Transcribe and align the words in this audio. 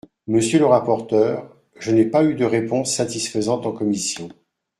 Monsieur 0.25 0.57
le 0.57 0.65
rapporteur, 0.65 1.47
je 1.77 1.91
n’ai 1.91 2.05
pas 2.05 2.23
eu 2.23 2.33
de 2.33 2.43
réponse 2.43 2.91
satisfaisante 2.91 3.67
en 3.67 3.71
commission. 3.71 4.29